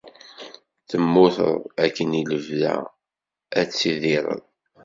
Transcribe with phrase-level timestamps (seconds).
[0.89, 1.55] Temmuteḍ
[1.85, 2.75] akken i lebda
[3.59, 4.43] ad tidirireḍ.